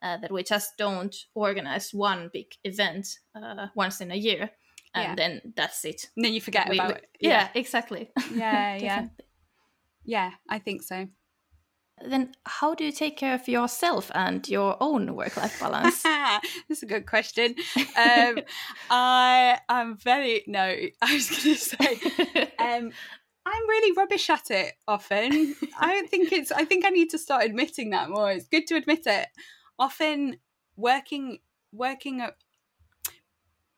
[0.01, 4.51] uh, that we just don't organize one big event uh, once in a year
[4.95, 5.15] and yeah.
[5.15, 6.09] then that's it.
[6.15, 7.07] And then you forget we, about we, it.
[7.19, 7.47] yeah, yeah.
[7.55, 8.11] exactly.
[8.33, 9.07] Yeah yeah.
[10.03, 11.07] Yeah i think so.
[12.05, 16.01] Then how do you take care of yourself and your own work-life balance?
[16.67, 17.55] That's a good question.
[17.77, 18.39] Um,
[18.89, 20.63] i am very no
[21.01, 22.91] i was going to say um,
[23.45, 25.55] I'm really rubbish at it often.
[25.79, 28.31] I don't think it's I think I need to start admitting that more.
[28.31, 29.27] It's good to admit it.
[29.77, 30.37] Often
[30.75, 31.39] working
[31.71, 32.35] working at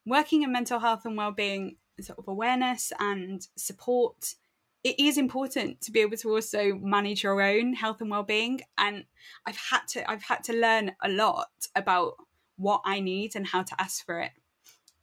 [0.05, 4.35] working in mental health and well-being sort of awareness and support
[4.83, 9.05] it is important to be able to also manage your own health and well-being and
[9.45, 12.15] i've had to i've had to learn a lot about
[12.57, 14.31] what i need and how to ask for it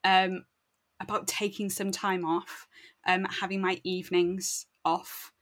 [0.04, 0.44] um,
[1.02, 2.66] about taking some time off
[3.06, 5.32] um, having my evenings off.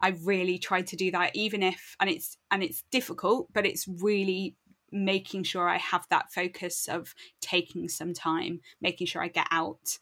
[0.00, 3.88] I really try to do that, even if and it's and it's difficult, but it's
[3.88, 4.56] really
[4.90, 9.98] making sure I have that focus of taking some time, making sure I get out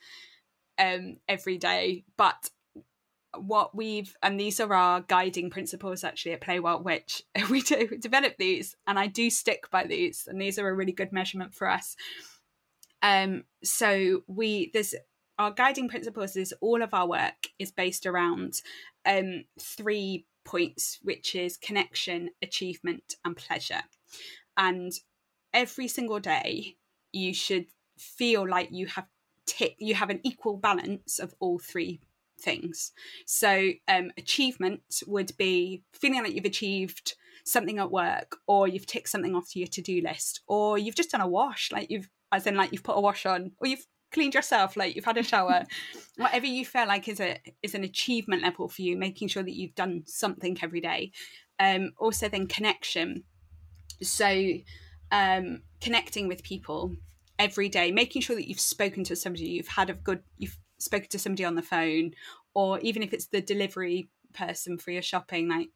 [0.79, 2.05] um, every day.
[2.16, 2.51] But
[3.38, 8.37] what we've and these are our guiding principles actually at Playwell, which we do develop
[8.38, 11.68] these, and I do stick by these, and these are a really good measurement for
[11.68, 11.96] us.
[13.03, 14.95] Um, so we there's
[15.38, 18.61] our guiding principles is all of our work is based around
[19.05, 23.83] um, three points, which is connection, achievement, and pleasure.
[24.57, 24.93] And
[25.53, 26.77] every single day,
[27.12, 27.67] you should
[27.99, 29.07] feel like you have
[29.47, 32.01] tick you have an equal balance of all three
[32.41, 32.93] things.
[33.27, 39.09] So um, achievement would be feeling like you've achieved something at work, or you've ticked
[39.09, 42.47] something off your to do list, or you've just done a wash, like you've as
[42.47, 45.23] in like you've put a wash on, or you've cleaned yourself, like you've had a
[45.23, 45.64] shower,
[46.16, 49.57] whatever you feel like is a is an achievement level for you, making sure that
[49.57, 51.12] you've done something every day.
[51.59, 53.25] Um, also, then connection.
[54.03, 54.53] So,
[55.12, 56.97] um, connecting with people
[57.38, 61.09] every day, making sure that you've spoken to somebody, you've had a good, you've spoken
[61.11, 62.12] to somebody on the phone,
[62.55, 65.68] or even if it's the delivery person for your shopping, like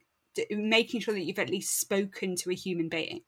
[0.51, 3.23] making sure that you've at least spoken to a human being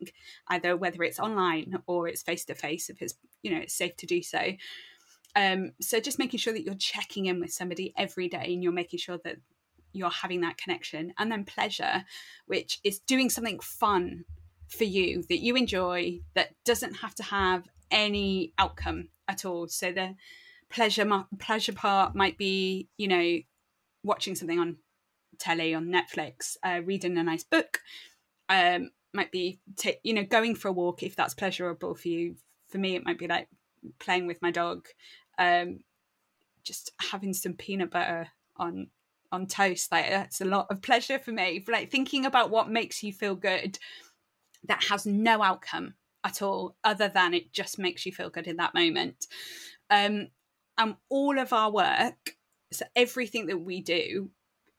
[0.49, 3.97] either whether it's online or it's face to face if it's you know it's safe
[3.97, 4.53] to do so.
[5.37, 8.73] Um so just making sure that you're checking in with somebody every day and you're
[8.73, 9.37] making sure that
[9.93, 11.13] you're having that connection.
[11.19, 12.05] And then pleasure
[12.47, 14.25] which is doing something fun
[14.69, 19.69] for you that you enjoy that doesn't have to have any outcome at all.
[19.69, 20.15] So the
[20.71, 23.39] pleasure pleasure part might be you know
[24.03, 24.77] watching something on
[25.39, 27.81] telly on Netflix, uh, reading a nice book,
[28.49, 32.37] um, might be t- you know going for a walk if that's pleasurable for you.
[32.69, 33.49] For me, it might be like
[33.99, 34.87] playing with my dog,
[35.39, 35.81] um,
[36.65, 38.89] just having some peanut butter on
[39.33, 39.91] on toast.
[39.93, 41.65] Like that's a lot of pleasure for me.
[41.67, 43.79] Like thinking about what makes you feel good,
[44.67, 48.57] that has no outcome at all, other than it just makes you feel good in
[48.57, 49.27] that moment.
[49.91, 50.29] Um,
[50.77, 52.37] and all of our work,
[52.73, 54.31] so everything that we do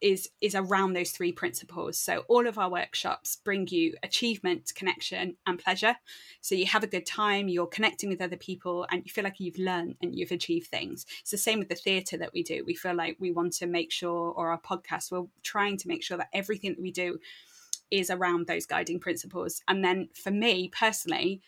[0.02, 1.98] is is around those three principles.
[2.00, 5.96] So all of our workshops bring you achievement connection and pleasure.
[6.42, 9.40] So you have a good time you're connecting with other people and you feel like
[9.40, 11.06] you've learned and you've achieved things.
[11.22, 12.64] It's the same with the theatre that we do.
[12.66, 16.04] We feel like we want to make sure or our podcast we're trying to make
[16.04, 17.20] sure that everything that we do
[17.92, 19.62] is around those guiding principles.
[19.68, 21.42] And then for me personally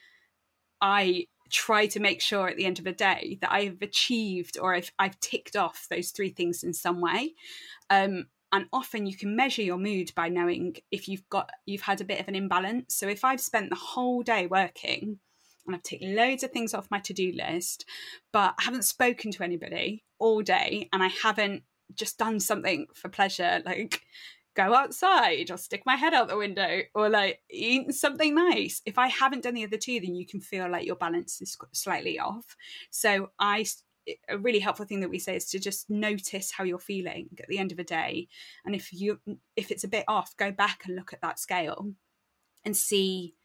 [0.84, 4.58] i try to make sure at the end of the day that I have achieved
[4.60, 7.36] or I've, I've ticked off those three things in some way.
[7.90, 12.02] Um, and often you can measure your mood by knowing if you've got you've had
[12.02, 12.96] a bit of an imbalance.
[12.96, 15.20] So if i've spent the whole day working
[15.66, 17.86] and i've taken loads of things off my to-do list
[18.32, 23.10] but i haven't spoken to anybody all day and i haven't just done something for
[23.10, 24.02] pleasure like
[24.56, 28.98] go outside or stick my head out the window or like eat something nice if
[28.98, 32.20] i haven't done the other two then you can feel like your balance is slightly
[32.20, 32.56] off.
[32.90, 33.66] So i
[34.28, 37.48] a really helpful thing that we say is to just notice how you're feeling at
[37.48, 38.28] the end of a day.
[38.66, 39.20] And if you
[39.56, 41.92] if it's a bit off go back and look at that scale
[42.66, 43.36] and see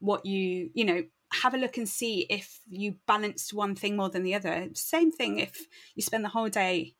[0.00, 4.08] what you you know have a look and see if you balanced one thing more
[4.08, 4.68] than the other.
[4.74, 6.94] Same thing if you spend the whole day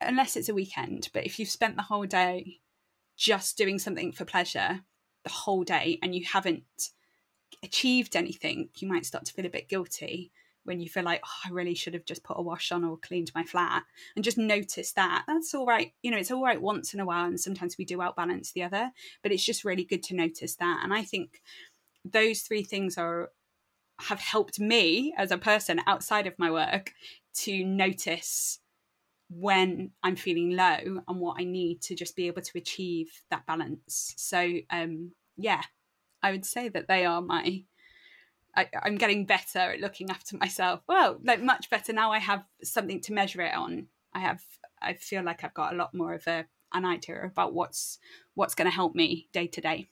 [0.00, 2.60] unless it's a weekend but if you've spent the whole day
[3.16, 4.80] just doing something for pleasure
[5.22, 6.64] the whole day and you haven't
[7.62, 10.30] achieved anything you might start to feel a bit guilty
[10.64, 12.96] when you feel like oh, I really should have just put a wash on or
[12.96, 13.84] cleaned my flat
[14.16, 17.06] and just notice that that's all right you know it's all right once in a
[17.06, 18.90] while and sometimes we do outbalance the other
[19.22, 21.42] but it's just really good to notice that and I think
[22.04, 23.30] those three things are
[24.00, 26.92] have helped me as a person outside of my work
[27.32, 28.58] to notice
[29.30, 33.46] when I'm feeling low and what I need to just be able to achieve that
[33.46, 34.14] balance.
[34.16, 35.62] So um yeah
[36.22, 37.64] I would say that they are my
[38.56, 40.80] I, am getting better at looking after myself.
[40.88, 42.12] Well, like much better now.
[42.12, 43.88] I have something to measure it on.
[44.12, 44.42] I have.
[44.80, 47.98] I feel like I've got a lot more of a an idea about what's
[48.34, 49.88] what's going to help me day to day.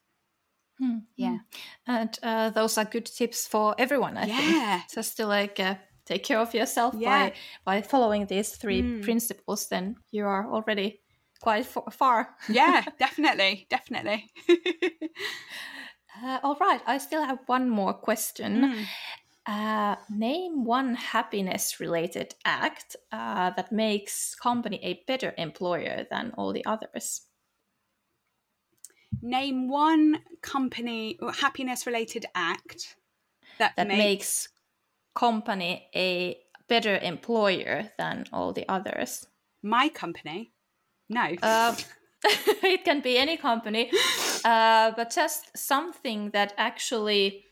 [0.79, 0.98] Hmm.
[1.16, 1.38] Yeah,
[1.87, 4.16] and uh, those are good tips for everyone.
[4.16, 4.90] I yeah, think.
[4.94, 7.31] just to like uh, take care of yourself yeah.
[7.31, 9.03] by by following these three mm.
[9.03, 9.68] principles.
[9.68, 11.01] Then you are already
[11.40, 12.31] quite far.
[12.48, 14.31] yeah, definitely, definitely.
[16.20, 18.75] Uh, all right, I still have one more question.
[18.75, 18.85] Mm.
[19.44, 26.53] Uh, name one happiness related act uh, that makes company a better employer than all
[26.53, 27.22] the others.
[29.20, 32.96] Name one company happiness related act
[33.59, 33.98] that, that makes...
[33.98, 34.48] makes
[35.14, 39.27] company a better employer than all the others.
[39.62, 40.53] My company?
[41.09, 41.35] No.
[41.42, 41.75] Uh,
[42.25, 43.90] it can be any company,
[44.44, 47.44] uh, but just something that actually,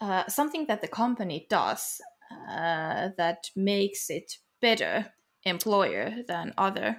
[0.00, 2.00] uh, something that the company does
[2.30, 5.12] uh, that makes it better
[5.44, 6.96] employer than other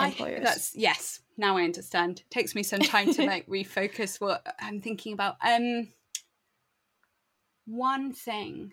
[0.00, 0.40] employers.
[0.40, 1.20] I, that's yes.
[1.36, 2.20] Now I understand.
[2.20, 5.36] It takes me some time to like refocus what I'm thinking about.
[5.42, 5.88] Um,
[7.66, 8.72] one thing.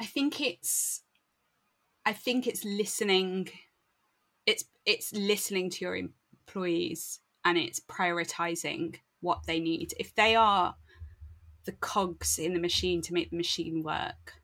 [0.00, 1.02] I think it's.
[2.06, 3.50] I think it's listening
[4.48, 9.94] it's it's listening to your employees and it's prioritizing what they need.
[9.98, 10.76] If they are
[11.64, 14.34] the cogs in the machine to make the machine work,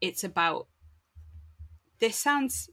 [0.00, 0.68] it's about
[2.00, 2.68] this sounds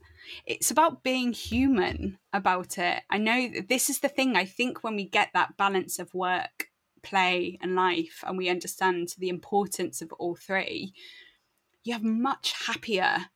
[0.46, 3.02] it's about being human about it.
[3.10, 4.36] I know this is the thing.
[4.36, 6.68] I think when we get that balance of work,
[7.02, 10.94] play, and life, and we understand the importance of all three,
[11.84, 13.26] you have much happier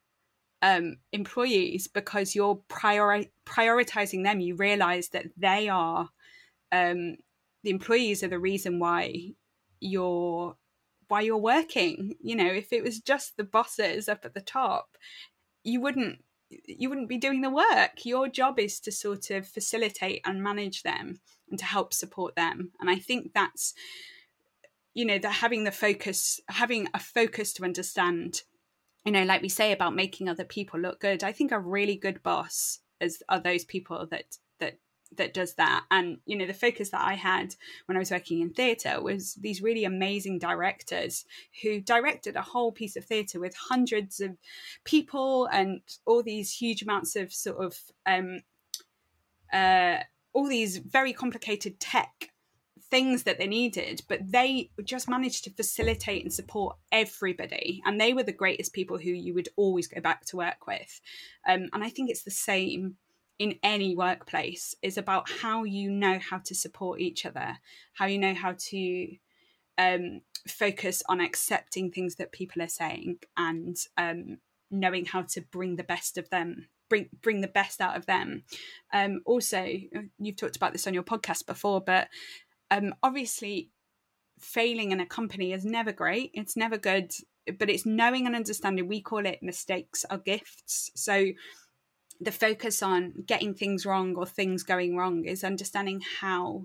[0.63, 4.41] um, employees because you're priori- prioritizing them.
[4.41, 6.11] You realize that they are
[6.77, 7.17] um,
[7.63, 9.33] the employees are the reason why
[9.81, 10.57] you're
[11.09, 12.17] why you're working.
[12.21, 14.97] You know, if it was just the bosses up at the top,
[15.63, 16.19] you wouldn't
[16.51, 18.05] you wouldn't be doing the work.
[18.05, 21.21] Your job is to sort of facilitate and manage them
[21.51, 22.71] and to help support them.
[22.81, 23.75] And I think that's
[24.97, 28.43] you know that having the focus having a focus to understand
[29.05, 31.97] you know like we say about making other people look good i think a really
[31.97, 34.39] good boss is are those people that
[35.17, 37.55] that does that and you know the focus that i had
[37.87, 41.25] when i was working in theatre was these really amazing directors
[41.63, 44.37] who directed a whole piece of theatre with hundreds of
[44.85, 48.41] people and all these huge amounts of sort of um
[49.53, 49.99] uh
[50.33, 52.31] all these very complicated tech
[52.91, 57.83] things that they needed, but they just managed to facilitate and support everybody.
[57.85, 61.01] And they were the greatest people who you would always go back to work with.
[61.49, 62.97] Um, and I think it's the same
[63.39, 67.59] in any workplace is about how you know how to support each other,
[67.95, 69.09] how you know how to
[69.79, 74.39] um, focus on accepting things that people are saying and um,
[74.71, 78.45] knowing how to bring the best of them bring bring the best out of them.
[78.93, 79.67] Um, also
[80.19, 82.09] you've talked about this on your podcast before but
[82.71, 83.71] um, obviously
[84.39, 87.11] failing in a company is never great it's never good
[87.59, 90.91] but it's knowing and understanding we call it mistakes are gifts.
[90.95, 91.29] So
[92.21, 96.65] the focus on getting things wrong or things going wrong is understanding how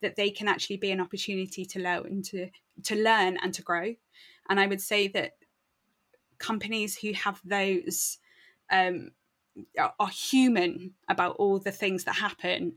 [0.00, 2.48] that they can actually be an opportunity to learn to
[2.82, 3.94] to learn and to grow
[4.48, 5.32] and i would say that
[6.38, 8.18] companies who have those
[8.70, 9.12] um,
[9.78, 12.74] are, are human about all the things that happen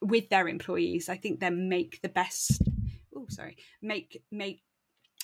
[0.00, 1.08] with their employees.
[1.08, 2.62] I think they make the best.
[3.14, 4.62] Oh, sorry, make make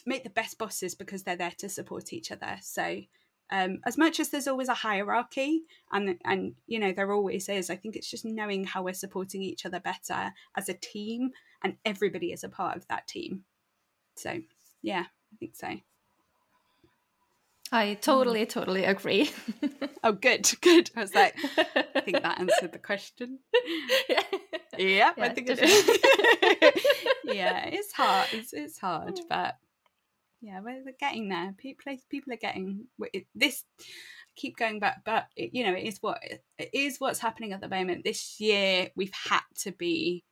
[0.06, 2.58] make the best bosses because they're there to support each other.
[2.62, 3.00] So,
[3.50, 7.70] um, as much as there's always a hierarchy, and and you know there always is,
[7.70, 11.30] I think it's just knowing how we're supporting each other better as a team,
[11.62, 13.44] and everybody is a part of that team.
[14.16, 14.40] So,
[14.82, 15.76] yeah, I think so.
[17.72, 19.30] I totally, totally agree.
[20.04, 20.90] oh, good, good.
[20.96, 21.36] I was like,
[21.94, 23.40] I think that answered the question.
[24.08, 24.22] yeah,
[24.78, 25.88] yeah I think it is.
[27.24, 28.28] yeah, it's hard.
[28.32, 29.56] It's, it's hard, but
[30.44, 31.54] yeah, we're getting there.
[31.56, 32.84] People, people are getting
[33.34, 33.64] this.
[34.36, 36.96] Keep going back, but it, you know, it is what it is.
[36.98, 38.90] What's happening at the moment this year?
[38.94, 40.24] We've had to be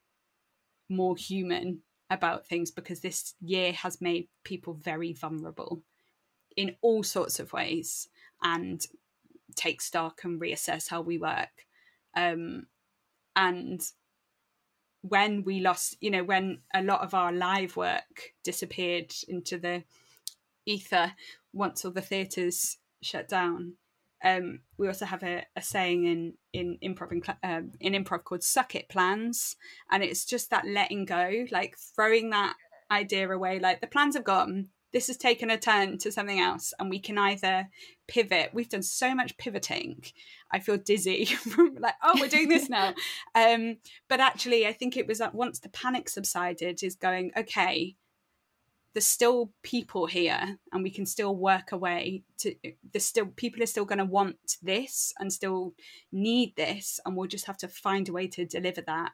[0.91, 5.83] more human about things because this year has made people very vulnerable
[6.57, 8.09] in all sorts of ways
[8.43, 8.85] and
[9.57, 11.65] take stock and reassess how we work.
[12.15, 12.67] Um,
[13.35, 13.81] and
[15.01, 19.85] when we lost, you know, when a lot of our live work disappeared into the
[20.67, 21.13] ether
[21.53, 23.75] once all the theatres shut down,
[24.25, 28.43] um, we also have a, a, saying in in improv in, um, in improv called
[28.43, 29.57] "suck it plans,"
[29.91, 32.55] and it's just that letting go, like throwing that
[32.91, 33.59] idea away.
[33.59, 36.99] Like the plans have gone, this has taken a turn to something else and we
[36.99, 37.69] can either
[38.07, 38.51] pivot.
[38.53, 40.05] We've done so much pivoting.
[40.51, 42.95] I feel dizzy from like oh we're doing this now.
[43.35, 47.97] Um, but actually i think it was that once the panic subsided is going okay
[48.95, 52.55] there's still people here and we can still work away to
[52.93, 55.75] there's still people are still going to want this and still
[56.11, 59.13] need this and we'll just have to find a way to deliver that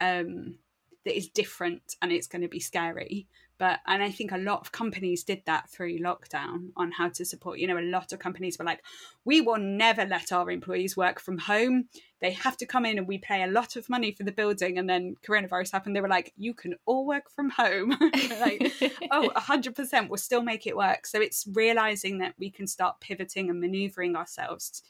[0.00, 0.56] um
[1.04, 3.26] that is different and it's going to be scary
[3.60, 7.24] but and i think a lot of companies did that through lockdown on how to
[7.24, 8.80] support you know a lot of companies were like
[9.24, 11.88] we will never let our employees work from home.
[12.20, 14.78] They have to come in and we pay a lot of money for the building.
[14.78, 15.94] And then coronavirus happened.
[15.94, 17.96] They were like you can all work from home.
[18.40, 18.72] Like
[19.10, 21.06] oh 100% we'll still make it work.
[21.06, 24.82] So it's realizing that we can start pivoting and maneuvering ourselves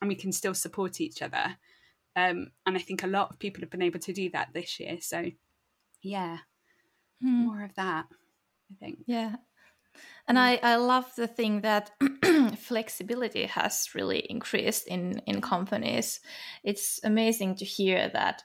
[0.00, 1.56] and we can still support each other.
[2.14, 4.78] Um, and i think a lot of people have been able to do that this
[4.78, 4.98] year.
[5.00, 5.30] So
[6.02, 6.38] yeah
[7.22, 7.46] hmm.
[7.46, 8.06] more of that
[8.70, 9.36] i think yeah
[10.28, 11.90] and I, I love the thing that
[12.58, 16.20] flexibility has really increased in, in companies.
[16.62, 18.42] It's amazing to hear that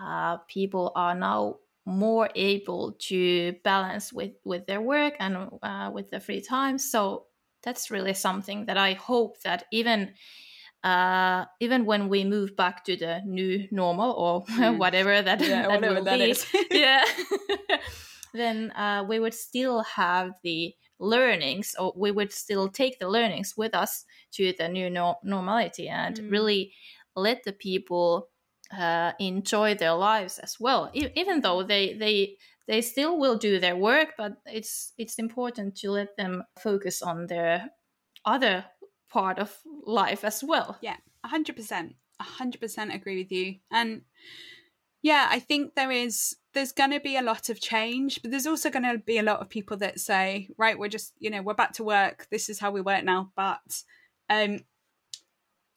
[0.00, 1.56] uh, people are now
[1.86, 6.78] more able to balance with, with their work and uh, with their free time.
[6.78, 7.24] So
[7.62, 10.12] that's really something that I hope that even
[10.84, 14.78] uh, even when we move back to the new normal or mm.
[14.78, 16.34] whatever that, yeah, that whatever will that be,
[16.70, 17.04] yeah,
[18.34, 23.54] then uh, we would still have the learnings, or we would still take the learnings
[23.56, 26.30] with us to the new no- normality and mm.
[26.30, 26.72] really
[27.16, 28.28] let the people
[28.76, 32.36] uh, enjoy their lives as well, e- even though they they
[32.68, 37.26] they still will do their work but it's it's important to let them focus on
[37.26, 37.70] their
[38.26, 38.64] other
[39.10, 40.78] part of life as well.
[40.80, 40.96] Yeah
[41.26, 43.56] 100% 100% agree with you.
[43.70, 44.02] And
[45.02, 48.46] yeah i think there is there's going to be a lot of change but there's
[48.46, 51.42] also going to be a lot of people that say right we're just you know
[51.42, 53.30] we're back to work this is how we work now.
[53.36, 53.82] But
[54.28, 54.60] um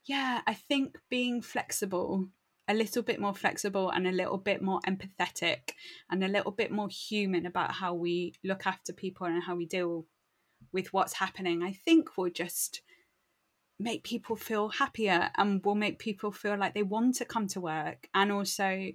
[0.06, 2.28] yeah i think being flexible
[2.68, 5.74] a little bit more flexible and a little bit more empathetic
[6.10, 9.66] and a little bit more human about how we look after people and how we
[9.66, 10.06] deal
[10.72, 12.82] with what's happening i think will just
[13.82, 17.62] make people feel happier and will make people feel like they want to come to
[17.62, 18.08] work.
[18.14, 18.92] And also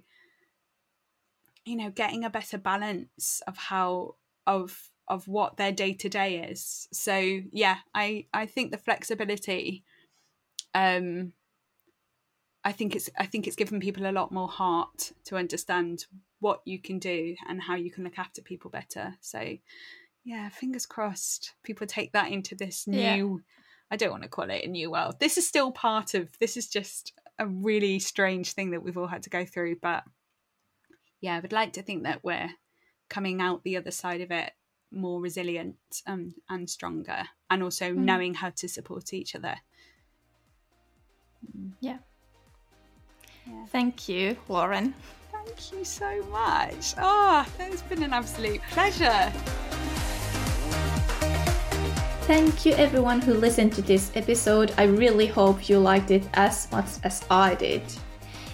[1.67, 4.15] you know getting a better balance of how
[4.47, 6.87] of of what their day to day is.
[6.91, 9.83] So yeah i i think the flexibility
[10.73, 11.33] um
[12.63, 16.05] i think it's i think it's given people a lot more heart to understand
[16.39, 19.15] what you can do and how you can look after people better.
[19.19, 19.57] So
[20.23, 23.66] yeah fingers crossed people take that into this new yeah.
[23.91, 26.57] I don't want to call it a new world this is still part of this
[26.57, 30.03] is just a really strange thing that we've all had to go through but
[31.21, 32.49] yeah, I would like to think that we're
[33.09, 34.51] coming out the other side of it
[34.91, 35.75] more resilient
[36.05, 37.97] um, and stronger, and also mm.
[37.97, 39.55] knowing how to support each other.
[41.57, 41.71] Mm.
[41.79, 41.97] Yeah.
[43.45, 43.65] yeah.
[43.67, 44.93] Thank you, Lauren.
[45.31, 46.93] Thank you so much.
[46.97, 49.31] Oh, it's been an absolute pleasure.
[52.27, 54.73] Thank you, everyone who listened to this episode.
[54.77, 57.81] I really hope you liked it as much as I did.